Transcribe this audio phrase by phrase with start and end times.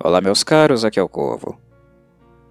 [0.00, 1.60] Olá, meus caros, aqui é o Corvo.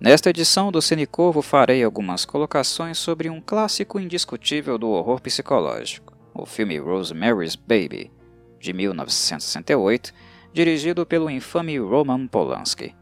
[0.01, 6.13] Nesta edição do Cine Corvo farei algumas colocações sobre um clássico indiscutível do horror psicológico,
[6.33, 8.11] o filme Rosemary's Baby,
[8.59, 10.13] de 1968,
[10.51, 12.93] dirigido pelo infame Roman Polanski.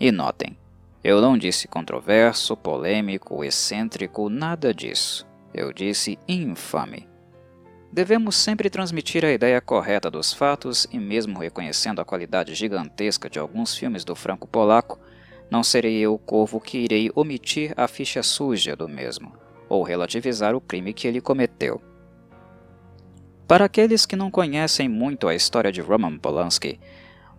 [0.00, 0.58] E notem,
[1.04, 5.24] eu não disse controverso, polêmico, excêntrico, nada disso.
[5.54, 7.09] Eu disse infame.
[7.92, 13.40] Devemos sempre transmitir a ideia correta dos fatos e, mesmo reconhecendo a qualidade gigantesca de
[13.40, 14.98] alguns filmes do franco-polaco,
[15.50, 19.32] não serei eu o corvo que irei omitir a ficha suja do mesmo,
[19.68, 21.82] ou relativizar o crime que ele cometeu.
[23.48, 26.78] Para aqueles que não conhecem muito a história de Roman Polanski,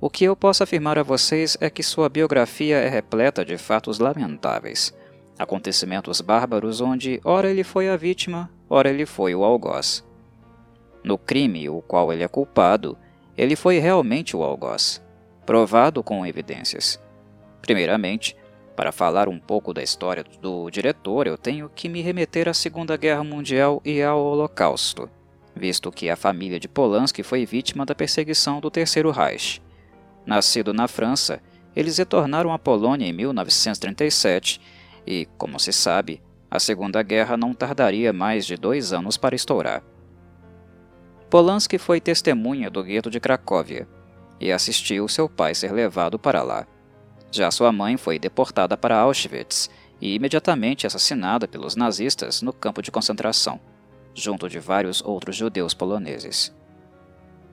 [0.02, 4.00] o que eu posso afirmar a vocês é que sua biografia é repleta de fatos
[4.00, 4.94] lamentáveis,
[5.40, 10.04] acontecimentos bárbaros onde ora ele foi a vítima, ora ele foi o algoz.
[11.04, 12.98] No crime o qual ele é culpado,
[13.38, 15.02] ele foi realmente o algoz,
[15.46, 17.00] provado com evidências.
[17.62, 18.36] Primeiramente,
[18.76, 22.98] para falar um pouco da história do diretor, eu tenho que me remeter à Segunda
[22.98, 25.10] Guerra Mundial e ao Holocausto,
[25.56, 29.62] visto que a família de Polanski foi vítima da perseguição do Terceiro Reich.
[30.26, 31.42] Nascido na França,
[31.76, 34.62] eles retornaram à Polônia em 1937
[35.06, 39.84] e, como se sabe, a Segunda Guerra não tardaria mais de dois anos para estourar.
[41.32, 43.88] Polanski foi testemunha do gueto de Cracóvia
[44.38, 46.68] e assistiu seu pai ser levado para lá.
[47.32, 49.70] Já sua mãe foi deportada para Auschwitz
[50.02, 53.62] e imediatamente assassinada pelos nazistas no campo de concentração,
[54.14, 56.54] junto de vários outros judeus poloneses.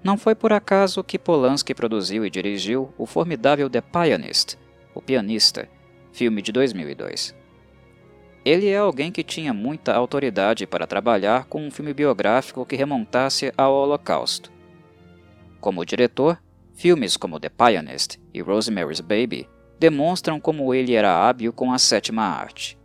[0.03, 4.59] Não foi por acaso que Polanski produziu e dirigiu o formidável The Pianist,
[4.93, 5.69] O Pianista,
[6.13, 7.38] filme de 2002.
[8.49, 13.53] Ele é alguém que tinha muita autoridade para trabalhar com um filme biográfico que remontasse
[13.59, 14.51] ao Holocausto.
[15.61, 16.43] Como diretor,
[16.73, 19.47] filmes como The Pianist e Rosemary's Baby
[19.79, 22.79] demonstram como ele era hábil com a sétima arte.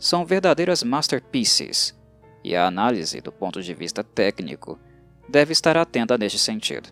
[0.00, 1.96] São verdadeiras masterpieces,
[2.42, 4.80] e a análise do ponto de vista técnico
[5.28, 6.88] deve estar atenta neste sentido.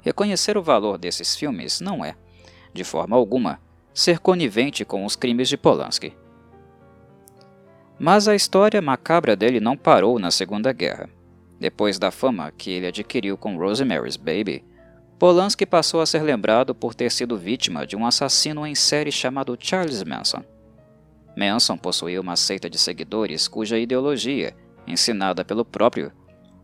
[0.00, 2.14] Reconhecer o valor desses filmes não é,
[2.72, 3.60] de forma alguma,
[3.98, 6.16] ser conivente com os crimes de Polanski.
[7.98, 11.10] Mas a história macabra dele não parou na Segunda Guerra.
[11.58, 14.64] Depois da fama que ele adquiriu com Rosemary's Baby,
[15.18, 19.58] Polanski passou a ser lembrado por ter sido vítima de um assassino em série chamado
[19.58, 20.44] Charles Manson.
[21.36, 24.54] Manson possuía uma seita de seguidores cuja ideologia,
[24.86, 26.12] ensinada pelo próprio,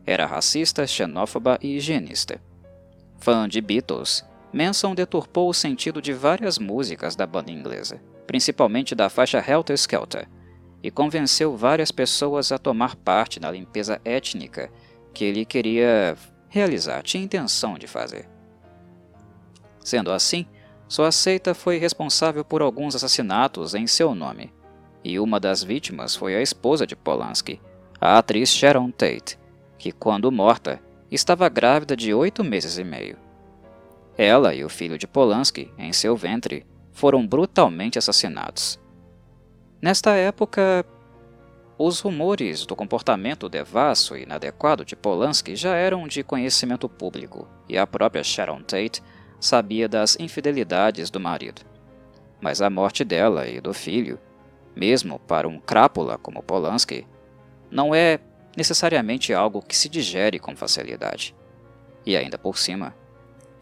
[0.06, 2.41] era racista, xenófoba e higienista.
[3.19, 4.25] Fã de Beatles,
[4.55, 10.29] Manson deturpou o sentido de várias músicas da banda inglesa, principalmente da faixa Helter Skelter,
[10.81, 14.71] e convenceu várias pessoas a tomar parte na limpeza étnica
[15.13, 16.17] que ele queria
[16.49, 18.29] realizar, tinha intenção de fazer.
[19.81, 20.47] Sendo assim,
[20.87, 24.53] sua seita foi responsável por alguns assassinatos em seu nome,
[25.03, 27.61] e uma das vítimas foi a esposa de Polanski,
[28.01, 29.37] a atriz Sharon Tate,
[29.77, 33.24] que, quando morta, estava grávida de oito meses e meio.
[34.17, 38.79] Ela e o filho de Polanski, em seu ventre, foram brutalmente assassinados.
[39.83, 40.87] Nesta época,
[41.77, 47.77] os rumores do comportamento devasso e inadequado de Polanski já eram de conhecimento público, e
[47.77, 49.03] a própria Sharon Tate
[49.41, 51.63] sabia das infidelidades do marido.
[52.41, 54.19] Mas a morte dela e do filho,
[54.77, 57.07] mesmo para um crápula como Polanski,
[57.71, 58.21] não é
[58.57, 61.35] necessariamente algo que se digere com facilidade.
[62.07, 62.95] E ainda por cima,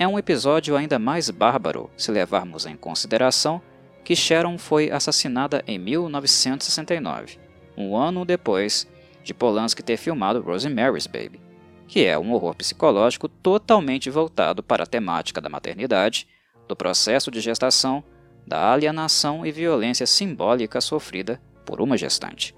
[0.03, 3.63] é um episódio ainda mais bárbaro se levarmos em consideração
[4.03, 7.39] que Sharon foi assassinada em 1969,
[7.77, 8.89] um ano depois
[9.23, 11.41] de Polanski ter filmado Rosemary's Baby,
[11.87, 16.27] que é um horror psicológico totalmente voltado para a temática da maternidade,
[16.67, 18.03] do processo de gestação,
[18.45, 22.57] da alienação e violência simbólica sofrida por uma gestante.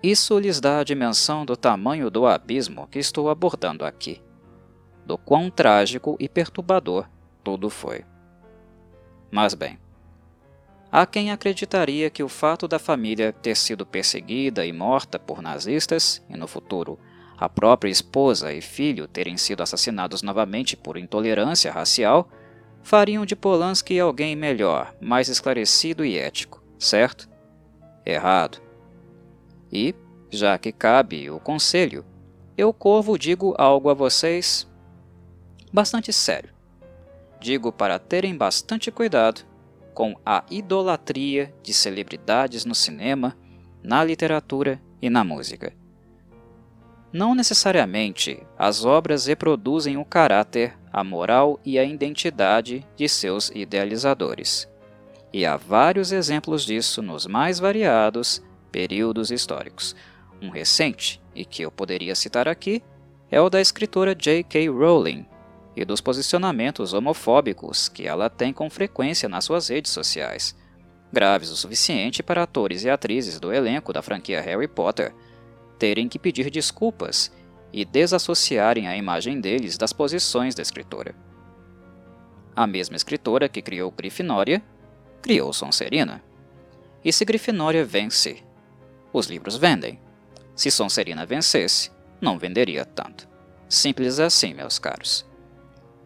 [0.00, 4.22] Isso lhes dá a dimensão do tamanho do abismo que estou abordando aqui
[5.10, 7.04] do quão trágico e perturbador
[7.42, 8.04] tudo foi.
[9.28, 9.76] Mas bem,
[10.92, 16.24] há quem acreditaria que o fato da família ter sido perseguida e morta por nazistas,
[16.28, 16.96] e no futuro
[17.36, 22.28] a própria esposa e filho terem sido assassinados novamente por intolerância racial,
[22.80, 27.28] fariam de Polanski alguém melhor, mais esclarecido e ético, certo?
[28.06, 28.62] Errado.
[29.72, 29.92] E,
[30.30, 32.04] já que cabe o conselho,
[32.56, 34.69] eu, Corvo, digo algo a vocês
[35.72, 36.50] bastante sério.
[37.40, 39.42] Digo para terem bastante cuidado
[39.94, 43.36] com a idolatria de celebridades no cinema,
[43.82, 45.72] na literatura e na música.
[47.12, 54.68] Não necessariamente as obras reproduzem o caráter, a moral e a identidade de seus idealizadores.
[55.32, 59.96] E há vários exemplos disso nos mais variados períodos históricos.
[60.40, 62.82] Um recente, e que eu poderia citar aqui,
[63.30, 64.68] é o da escritora J.K.
[64.68, 65.26] Rowling
[65.80, 70.54] e dos posicionamentos homofóbicos que ela tem com frequência nas suas redes sociais,
[71.10, 75.14] graves o suficiente para atores e atrizes do elenco da franquia Harry Potter
[75.78, 77.32] terem que pedir desculpas
[77.72, 81.14] e desassociarem a imagem deles das posições da escritora.
[82.54, 84.62] A mesma escritora que criou Grifinória
[85.22, 86.22] criou Sonserina.
[87.02, 88.42] E se Grifinória vence,
[89.14, 89.98] os livros vendem.
[90.54, 91.90] Se Sonserina vencesse,
[92.20, 93.26] não venderia tanto.
[93.66, 95.29] Simples assim, meus caros.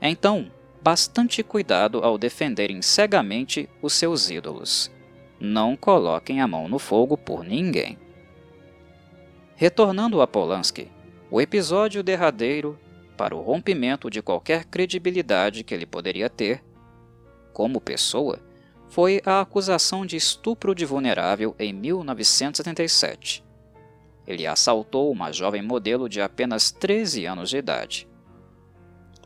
[0.06, 0.52] Então,
[0.82, 4.90] bastante cuidado ao defenderem cegamente os seus ídolos.
[5.40, 7.98] Não coloquem a mão no fogo por ninguém.
[9.56, 10.90] Retornando a Polanski,
[11.30, 12.78] o episódio derradeiro
[13.16, 16.62] para o rompimento de qualquer credibilidade que ele poderia ter,
[17.54, 18.40] como pessoa,
[18.90, 23.42] foi a acusação de estupro de vulnerável em 1977.
[24.26, 28.13] Ele assaltou uma jovem modelo de apenas 13 anos de idade.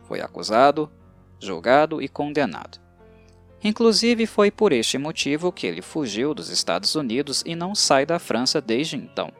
[0.08, 0.90] Foi acusado,
[1.38, 2.80] julgado e condenado.
[3.62, 8.18] Inclusive, foi por este motivo que ele fugiu dos Estados Unidos e não sai da
[8.18, 9.30] França desde então.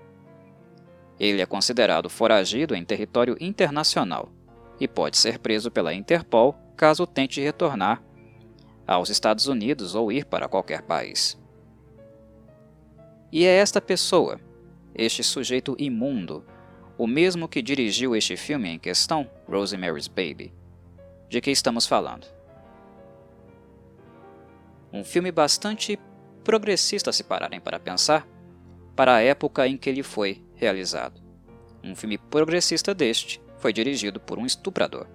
[1.18, 4.28] Ele é considerado foragido em território internacional
[4.78, 8.02] e pode ser preso pela Interpol caso tente retornar
[8.86, 11.40] aos Estados Unidos ou ir para qualquer país.
[13.32, 14.38] E é esta pessoa,
[14.94, 16.44] este sujeito imundo,
[16.98, 20.52] o mesmo que dirigiu este filme em questão, Rosemary's Baby.
[21.28, 22.26] De que estamos falando?
[24.92, 25.96] Um filme bastante
[26.42, 28.26] progressista se pararem para pensar,
[28.96, 31.22] para a época em que ele foi realizado.
[31.84, 35.06] Um filme progressista deste foi dirigido por um estuprador.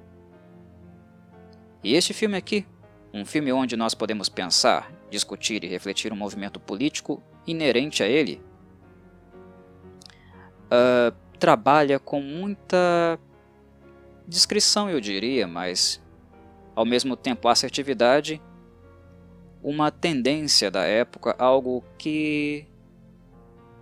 [1.83, 2.65] E este filme aqui,
[3.13, 8.41] um filme onde nós podemos pensar, discutir e refletir um movimento político inerente a ele,
[10.71, 13.19] uh, trabalha com muita
[14.27, 16.01] discrição, eu diria, mas
[16.75, 18.41] ao mesmo tempo assertividade,
[19.61, 22.67] uma tendência da época, algo que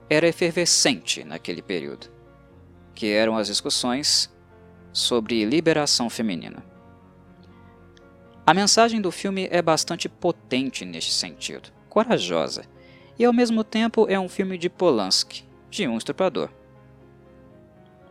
[0.09, 2.07] era efervescente naquele período,
[2.94, 4.30] que eram as discussões
[4.92, 6.63] sobre liberação feminina.
[8.45, 12.63] A mensagem do filme é bastante potente neste sentido, corajosa,
[13.18, 16.50] e ao mesmo tempo é um filme de Polanski, de um estuprador.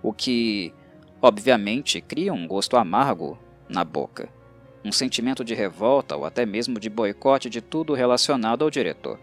[0.03, 0.73] O que,
[1.21, 3.39] obviamente, cria um gosto amargo
[3.69, 4.29] na boca,
[4.85, 9.19] um sentimento de revolta ou até mesmo de boicote de tudo relacionado ao diretor.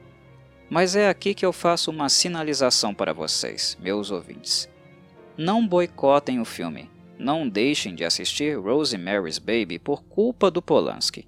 [0.69, 4.69] Mas é aqui que eu faço uma sinalização para vocês, meus ouvintes.
[5.37, 6.89] Não boicotem o filme.
[7.17, 11.27] Não deixem de assistir Rosemary's Baby por culpa do Polanski.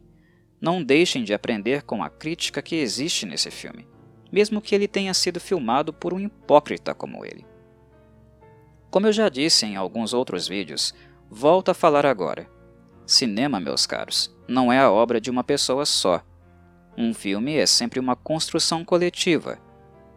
[0.61, 3.87] Não deixem de aprender com a crítica que existe nesse filme,
[4.31, 7.45] mesmo que ele tenha sido filmado por um hipócrita como ele.
[8.89, 10.93] Como eu já disse em alguns outros vídeos,
[11.29, 12.49] volto a falar agora.
[13.05, 16.23] Cinema, meus caros, não é a obra de uma pessoa só
[17.01, 19.57] um filme é sempre uma construção coletiva,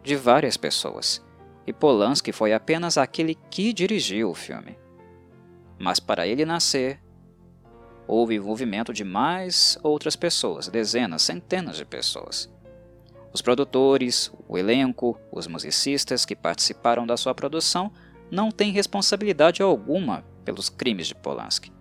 [0.03, 1.23] de várias pessoas,
[1.65, 4.77] e Polanski foi apenas aquele que dirigiu o filme.
[5.79, 7.01] Mas para ele nascer,
[8.05, 12.53] houve envolvimento de mais outras pessoas, dezenas, centenas de pessoas.
[13.31, 17.93] Os produtores, o elenco, os musicistas que participaram da sua produção
[18.31, 21.71] não têm responsabilidade alguma pelos crimes de Polanski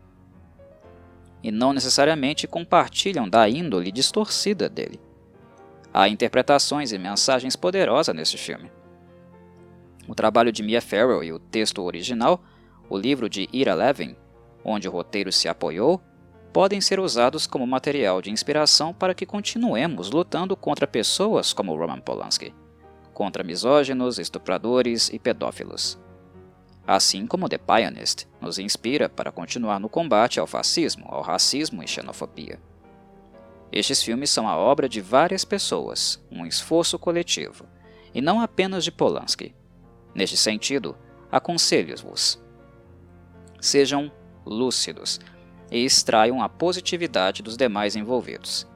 [1.43, 5.01] e não necessariamente compartilham da índole distorcida dele.
[5.93, 8.71] Há interpretações e mensagens poderosas nesse filme.
[10.07, 12.43] O trabalho de Mia Farrow e o texto original,
[12.89, 14.17] o livro de Ira Levin,
[14.65, 16.01] onde o roteiro se apoiou,
[16.53, 22.01] podem ser usados como material de inspiração para que continuemos lutando contra pessoas como Roman
[22.01, 22.55] Polanski,
[23.13, 25.99] contra misóginos, estupradores e pedófilos
[26.87, 31.89] assim como The Pianist nos inspira para continuar no combate ao fascismo, ao racismo e
[31.89, 32.61] xenofobia.
[33.71, 37.65] Estes filmes são a obra de várias pessoas, um esforço coletivo,
[38.15, 39.55] e não apenas de Polanski.
[40.15, 40.97] Neste sentido,
[41.31, 42.43] aconselho-vos.
[43.61, 44.13] Sejam
[44.45, 45.19] lúcidos
[45.71, 48.67] e extraiam a positividade dos demais envolvidos.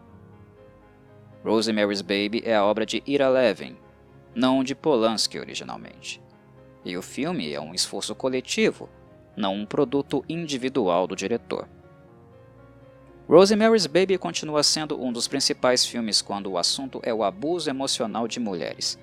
[1.44, 3.76] Rosemary's Baby é a obra de Ira Levin,
[4.34, 6.22] não de Polanski originalmente.
[6.86, 8.88] E o filme é um esforço coletivo,
[9.36, 11.68] não um produto individual do diretor.
[13.28, 18.28] Rosemary's Baby continua sendo um dos principais filmes quando o assunto é o abuso emocional
[18.28, 18.96] de mulheres,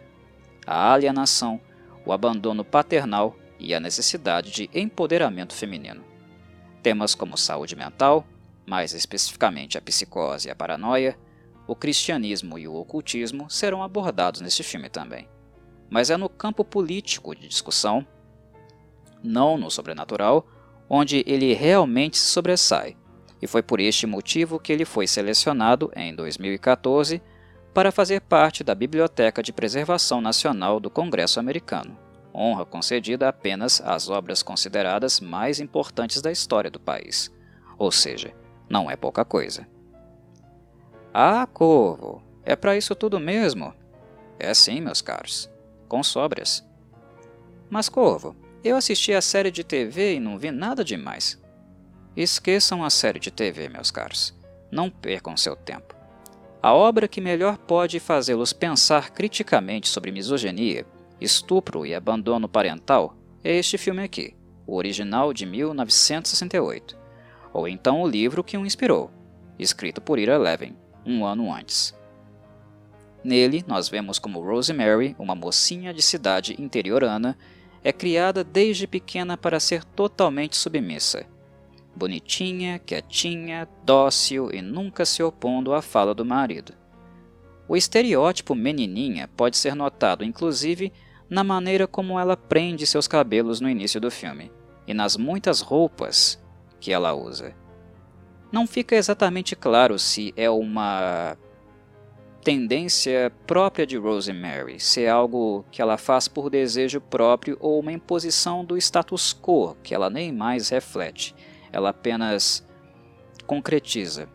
[0.65, 1.59] a alienação,
[2.05, 6.05] o abandono paternal e a necessidade de empoderamento feminino.
[6.81, 8.25] Temas como saúde mental,
[8.65, 11.19] mais especificamente a psicose e a paranoia,
[11.67, 15.27] o cristianismo e o ocultismo serão abordados neste filme também.
[15.93, 18.03] Mas é no campo político de discussão,
[19.23, 20.43] não no sobrenatural,
[20.89, 22.97] onde ele realmente se sobressai,
[23.39, 27.21] e foi por este motivo que ele foi selecionado em 2014
[27.75, 31.95] para fazer parte da Biblioteca de Preservação Nacional do Congresso Americano,
[32.33, 37.31] honra concedida apenas às obras consideradas mais importantes da história do país,
[37.77, 38.33] ou seja,
[38.67, 39.67] não é pouca coisa.
[41.13, 43.75] Ah, Corvo, é para isso tudo mesmo?
[44.39, 45.52] É sim, meus caros,
[45.93, 46.67] com sobras.
[47.69, 51.39] Mas, Corvo, eu assisti a série de TV e não vi nada demais.
[52.17, 54.33] Esqueçam a série de TV, meus caros.
[54.71, 55.95] Não percam seu tempo.
[56.63, 60.83] A obra que melhor pode fazê-los pensar criticamente sobre misoginia,
[61.21, 64.35] estupro e abandono parental é este filme aqui,
[64.65, 66.97] o original de 1968,
[67.53, 69.11] ou então o livro que o inspirou,
[69.59, 71.93] escrito por Ira Levin, um ano antes.
[73.23, 77.37] Nele, nós vemos como Rosemary, uma mocinha de cidade interiorana,
[77.83, 81.25] é criada desde pequena para ser totalmente submissa.
[81.95, 86.73] Bonitinha, quietinha, dócil e nunca se opondo à fala do marido.
[87.67, 90.91] O estereótipo menininha pode ser notado, inclusive,
[91.29, 94.51] na maneira como ela prende seus cabelos no início do filme
[94.85, 96.41] e nas muitas roupas
[96.79, 97.55] que ela usa.
[98.51, 101.37] Não fica exatamente claro se é uma
[102.43, 107.91] tendência própria de Rosemary, se é algo que ela faz por desejo próprio ou uma
[107.91, 111.33] imposição do status quo que ela nem mais reflete,
[111.71, 112.67] ela apenas
[113.47, 114.27] concretiza.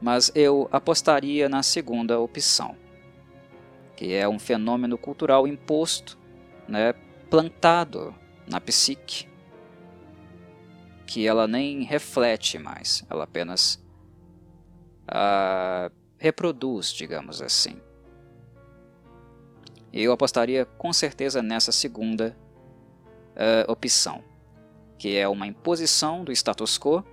[0.00, 2.76] Mas eu apostaria na segunda opção,
[3.96, 6.18] que é um fenômeno cultural imposto,
[6.68, 6.94] né,
[7.28, 8.14] plantado
[8.46, 9.28] na psique,
[11.06, 13.74] que ela nem reflete mais, ela apenas
[15.08, 17.82] uh, reproduz, digamos assim.
[19.92, 22.36] Eu apostaria com certeza nessa segunda
[23.32, 24.22] uh, opção,
[24.96, 27.04] que é uma imposição do status quo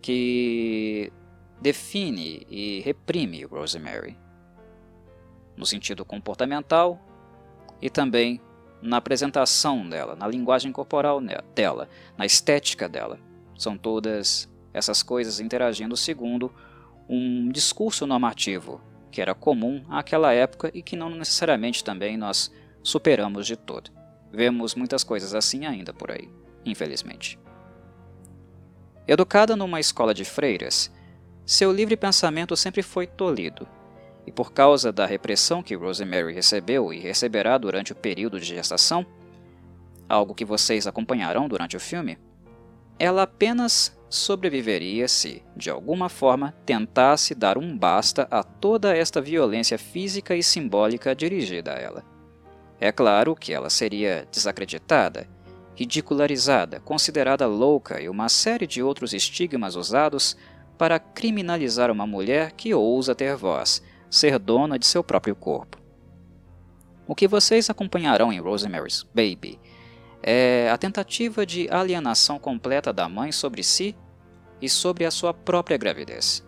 [0.00, 1.12] que
[1.60, 4.18] define e reprime Rosemary,
[5.54, 6.98] no sentido comportamental
[7.80, 8.40] e também
[8.80, 11.20] na apresentação dela, na linguagem corporal
[11.54, 13.18] dela, na estética dela.
[13.54, 16.50] São todas essas coisas interagindo segundo
[17.08, 18.80] um discurso normativo
[19.14, 23.92] que era comum àquela época e que não necessariamente também nós superamos de todo.
[24.32, 26.28] Vemos muitas coisas assim ainda por aí,
[26.64, 27.38] infelizmente.
[29.06, 30.92] Educada numa escola de freiras,
[31.46, 33.68] seu livre pensamento sempre foi tolhido,
[34.26, 39.06] e por causa da repressão que Rosemary recebeu e receberá durante o período de gestação,
[40.08, 42.18] algo que vocês acompanharão durante o filme,
[42.98, 49.76] ela apenas sobreviveria se, de alguma forma, tentasse dar um basta a toda esta violência
[49.76, 52.04] física e simbólica dirigida a ela.
[52.80, 55.28] É claro que ela seria desacreditada,
[55.74, 60.36] ridicularizada, considerada louca e uma série de outros estigmas usados
[60.78, 65.78] para criminalizar uma mulher que ousa ter voz, ser dona de seu próprio corpo.
[67.06, 69.58] O que vocês acompanharão em Rosemary's Baby
[70.22, 73.94] é a tentativa de alienação completa da mãe sobre si
[74.64, 76.42] e sobre a sua própria gravidez.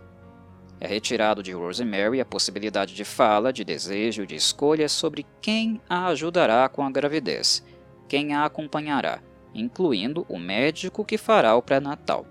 [0.81, 6.07] É retirado de Rosemary a possibilidade de fala, de desejo, de escolha sobre quem a
[6.07, 7.63] ajudará com a gravidez,
[8.09, 9.21] quem a acompanhará,
[9.55, 12.27] incluindo o médico que fará o pré-natal.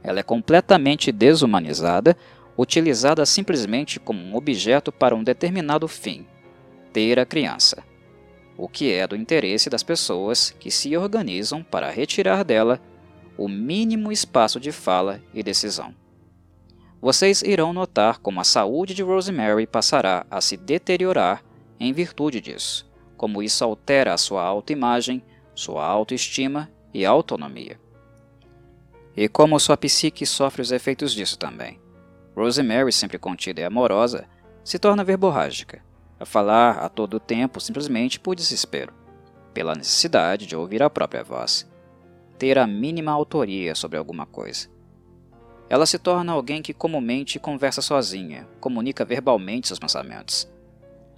[0.00, 2.16] Ela é completamente desumanizada,
[2.56, 6.24] utilizada simplesmente como um objeto para um determinado fim,
[6.92, 7.82] ter a criança,
[8.56, 12.80] o que é do interesse das pessoas que se organizam para retirar dela
[13.42, 15.92] o mínimo espaço de fala e decisão.
[17.00, 21.42] Vocês irão notar como a saúde de Rosemary passará a se deteriorar
[21.80, 25.24] em virtude disso, como isso altera a sua autoimagem,
[25.56, 27.80] sua autoestima e autonomia.
[29.16, 31.80] E como sua psique sofre os efeitos disso também.
[32.36, 34.24] Rosemary, sempre contida e amorosa,
[34.62, 35.82] se torna verborrágica,
[36.20, 38.94] a falar a todo tempo simplesmente por desespero,
[39.52, 41.71] pela necessidade de ouvir a própria voz
[42.42, 44.68] ter a mínima autoria sobre alguma coisa.
[45.70, 50.50] Ela se torna alguém que comumente conversa sozinha, comunica verbalmente seus pensamentos.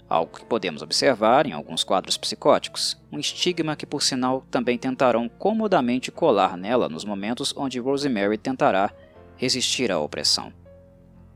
[0.07, 5.27] Algo que podemos observar em alguns quadros psicóticos, um estigma que, por sinal, também tentarão
[5.27, 8.93] comodamente colar nela nos momentos onde Rosemary tentará
[9.35, 10.53] resistir à opressão.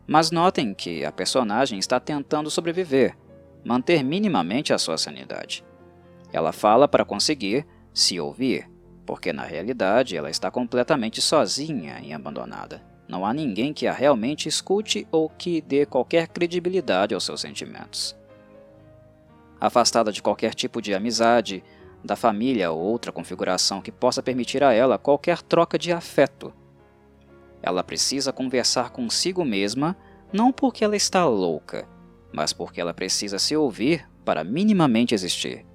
[0.05, 3.17] Mas notem que a personagem está tentando sobreviver,
[3.65, 5.65] manter minimamente a sua sanidade.
[6.31, 8.68] Ela fala para conseguir se ouvir,
[9.09, 12.79] porque na realidade ela está completamente sozinha e abandonada.
[13.07, 18.15] Não há ninguém que a realmente escute ou que dê qualquer credibilidade aos seus sentimentos.
[19.59, 21.63] Afastada de qualquer tipo de amizade,
[22.03, 26.53] da família ou outra configuração que possa permitir a ela qualquer troca de afeto.
[27.63, 29.97] Ela precisa conversar consigo mesma,
[30.31, 31.87] não porque ela está louca,
[32.31, 35.65] mas porque ela precisa se ouvir para minimamente existir.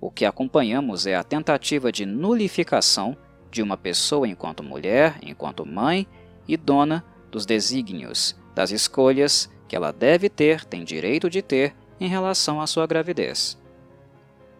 [0.00, 3.16] O que acompanhamos é a tentativa de nulificação
[3.50, 6.06] de uma pessoa enquanto mulher, enquanto mãe
[6.48, 12.08] e dona dos desígnios, das escolhas que ela deve ter, tem direito de ter em
[12.08, 13.60] relação à sua gravidez.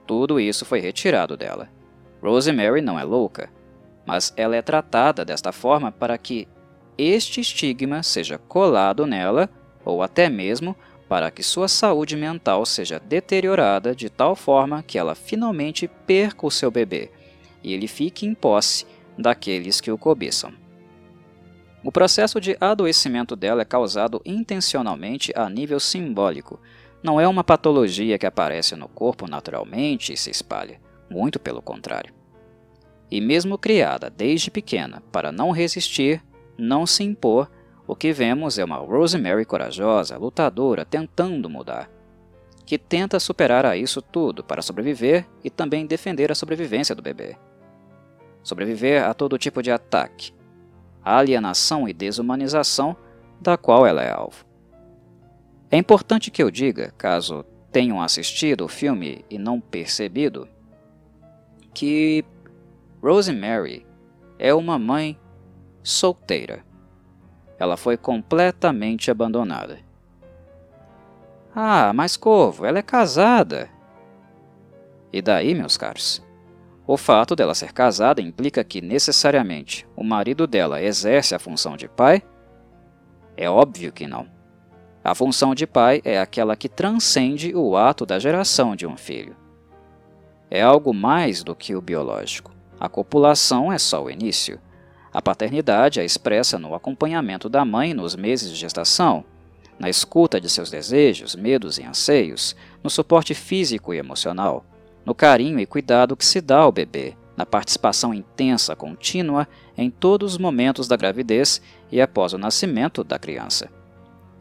[0.07, 1.69] Tudo isso foi retirado dela.
[2.23, 3.51] Rosemary não é louca,
[4.05, 6.47] mas ela é tratada desta forma para que
[6.99, 9.49] este estigma seja colado nela
[9.85, 10.77] ou até mesmo
[11.11, 16.53] para que sua saúde mental seja deteriorada de tal forma que ela finalmente perca o
[16.53, 17.11] seu bebê
[17.65, 18.87] e ele fique em posse
[19.19, 20.53] daqueles que o cobiçam.
[21.83, 26.61] O processo de adoecimento dela é causado intencionalmente a nível simbólico,
[27.03, 32.15] não é uma patologia que aparece no corpo naturalmente e se espalha, muito pelo contrário.
[33.11, 36.23] E mesmo criada desde pequena para não resistir,
[36.57, 37.51] não se impor,
[37.91, 41.91] o que vemos é uma Rosemary corajosa, lutadora, tentando mudar,
[42.65, 47.37] que tenta superar a isso tudo para sobreviver e também defender a sobrevivência do bebê.
[48.45, 50.33] Sobreviver a todo tipo de ataque,
[51.03, 52.97] alienação e desumanização
[53.41, 54.45] da qual ela é alvo.
[55.69, 60.49] É importante que eu diga, caso tenham assistido o filme e não percebido,
[61.75, 62.25] que
[63.03, 63.85] Rosemary
[64.39, 65.19] é uma mãe
[65.83, 66.70] solteira.
[67.61, 69.79] Ela foi completamente abandonada.
[71.55, 73.69] Ah, mas Corvo, ela é casada.
[75.13, 76.23] E daí, meus caros?
[76.87, 81.87] O fato dela ser casada implica que necessariamente o marido dela exerce a função de
[81.87, 82.23] pai?
[83.37, 84.27] É óbvio que não.
[85.05, 89.37] A função de pai é aquela que transcende o ato da geração de um filho.
[90.51, 92.53] É algo mais do que o biológico.
[92.79, 94.61] A copulação é só o início.
[95.13, 99.25] A paternidade é expressa no acompanhamento da mãe nos meses de gestação,
[99.79, 104.65] na escuta de seus desejos, medos e anseios, no suporte físico e emocional,
[105.05, 110.33] no carinho e cuidado que se dá ao bebê, na participação intensa, contínua em todos
[110.33, 113.71] os momentos da gravidez e após o nascimento da criança.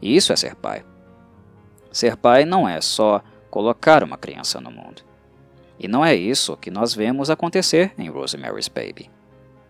[0.00, 0.84] Isso é ser pai.
[1.90, 5.02] Ser pai não é só colocar uma criança no mundo.
[5.78, 9.10] E não é isso que nós vemos acontecer em Rosemary's Baby.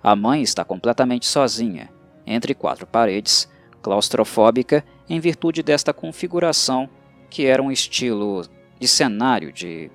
[0.02, 1.90] A mãe está completamente sozinha,
[2.26, 3.48] entre quatro paredes,
[3.82, 6.88] claustrofóbica em virtude desta configuração
[7.28, 8.42] que era um estilo
[8.78, 9.90] de cenário de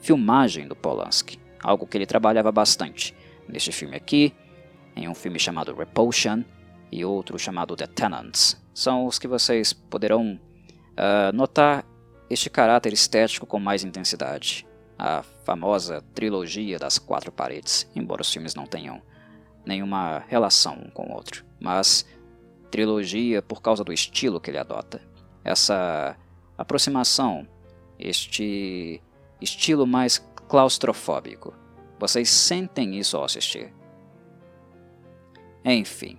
[0.00, 3.14] filmagem do Polanski, algo que ele trabalhava bastante
[3.48, 4.34] neste filme aqui,
[4.96, 6.42] em um filme chamado Repulsion
[6.90, 10.38] e outro chamado The Tenants, são os que vocês poderão
[10.92, 11.84] uh, notar
[12.28, 14.66] este caráter estético com mais intensidade.
[14.98, 19.02] A famosa trilogia das quatro paredes, embora os filmes não tenham
[19.64, 22.06] nenhuma relação um com o outro, mas
[22.70, 25.00] trilogia por causa do estilo que ele adota.
[25.44, 26.16] Essa
[26.56, 27.46] aproximação,
[27.98, 29.00] este
[29.40, 31.54] estilo mais claustrofóbico.
[31.98, 33.72] Vocês sentem isso ao assistir.
[35.64, 36.18] Enfim,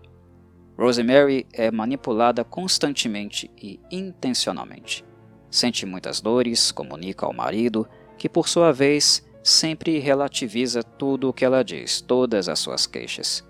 [0.78, 5.06] Rosemary é manipulada constantemente e intencionalmente.
[5.50, 11.44] Sente muitas dores, comunica ao marido, que por sua vez sempre relativiza tudo o que
[11.44, 13.44] ela diz, todas as suas queixas.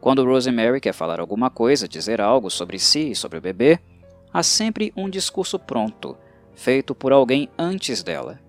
[0.00, 3.78] Quando Rosemary quer falar alguma coisa, dizer algo sobre si e sobre o bebê,
[4.32, 6.16] há sempre um discurso pronto,
[6.54, 8.40] feito por alguém antes dela.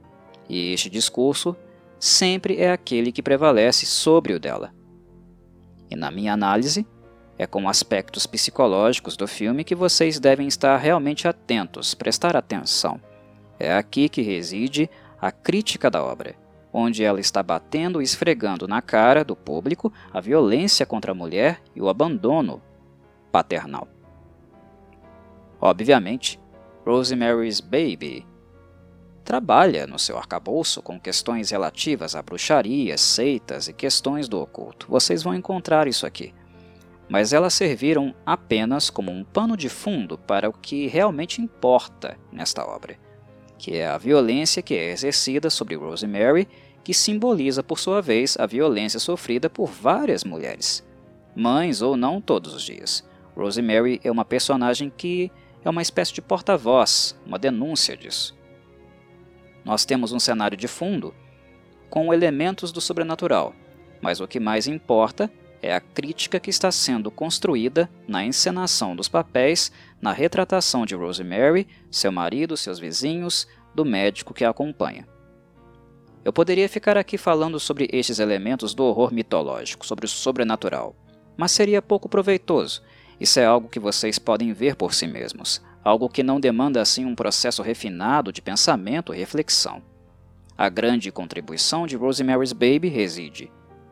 [0.49, 1.55] E este discurso
[1.99, 4.73] sempre é aquele que prevalece sobre o dela.
[5.91, 6.87] E na minha análise,
[7.37, 12.99] é com aspectos psicológicos do filme que vocês devem estar realmente atentos, prestar atenção.
[13.59, 16.35] É aqui que reside a crítica da obra,
[16.73, 21.61] onde ela está batendo e esfregando na cara do público a violência contra a mulher
[21.75, 22.61] e o abandono
[23.31, 23.87] paternal.
[25.61, 26.39] Obviamente,
[26.85, 28.25] Rosemary's Baby
[29.23, 34.87] trabalha no seu arcabouço com questões relativas à bruxaria, seitas e questões do oculto.
[34.89, 36.33] Vocês vão encontrar isso aqui
[37.13, 42.65] mas elas serviram apenas como um pano de fundo para o que realmente importa nesta
[42.65, 42.97] obra,
[43.57, 46.47] que é a violência que é exercida sobre Rosemary,
[46.83, 50.85] que simboliza por sua vez a violência sofrida por várias mulheres,
[51.35, 53.03] mães ou não todos os dias.
[53.35, 55.31] Rosemary é uma personagem que
[55.63, 58.37] é uma espécie de porta-voz, uma denúncia disso.
[59.63, 61.13] Nós temos um cenário de fundo
[61.89, 63.53] com elementos do sobrenatural,
[64.01, 69.07] mas o que mais importa é a crítica que está sendo construída na encenação dos
[69.07, 69.71] papéis,
[70.03, 75.07] na retratação de Rosemary, seu marido, seus vizinhos, do médico que a acompanha.
[76.25, 80.93] Eu poderia ficar aqui falando sobre estes elementos do horror mitológico, sobre o sobrenatural,
[81.37, 82.83] mas seria pouco proveitoso.
[83.17, 87.05] Isso é algo que vocês podem ver por si mesmos, algo que não demanda assim
[87.05, 89.81] um processo refinado de pensamento e reflexão.
[90.57, 93.49] A grande contribuição de Rosemary's Baby reside,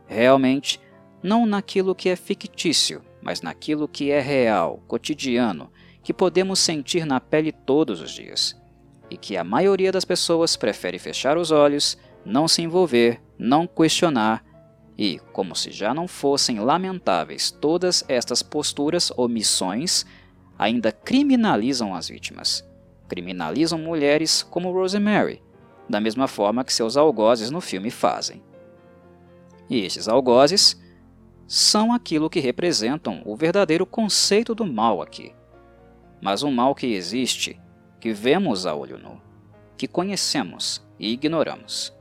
[0.07, 0.77] realmente,
[1.23, 5.71] não naquilo que é fictício, mas naquilo que é real, cotidiano,
[6.03, 8.59] que podemos sentir na pele todos os dias,
[9.09, 14.43] e que a maioria das pessoas prefere fechar os olhos não se envolver, não questionar
[14.97, 20.05] e, como se já não fossem lamentáveis todas estas posturas ou missões,
[20.57, 22.63] ainda criminalizam as vítimas.
[23.07, 25.41] Criminalizam mulheres como Rosemary,
[25.89, 28.43] da mesma forma que seus algozes no filme fazem.
[29.69, 30.79] E estes algozes
[31.47, 35.33] são aquilo que representam o verdadeiro conceito do mal aqui.
[36.21, 37.59] Mas um mal que existe,
[37.99, 39.21] que vemos a olho nu,
[39.75, 41.93] que conhecemos e ignoramos.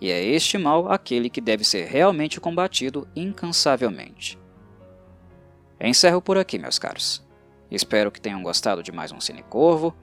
[0.00, 4.38] E é este mal aquele que deve ser realmente combatido incansavelmente.
[5.80, 7.26] Encerro por aqui, meus caros.
[7.70, 9.94] Espero que tenham gostado de mais um Cine Corvo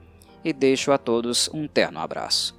[0.44, 2.58] e deixo a todos um terno abraço.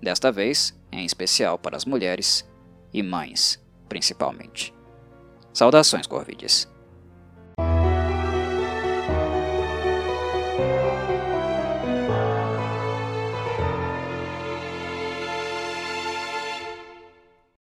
[0.00, 2.48] Desta vez, em especial para as mulheres
[2.92, 4.74] e mães, principalmente.
[5.52, 6.73] Saudações, Corvides!